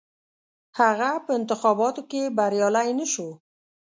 هغه 0.79 1.09
په 1.25 1.31
انتخاباتو 1.39 2.01
کې 2.11 2.21
بریالی 2.37 2.89
نه 2.99 3.05
شو. 3.13 3.29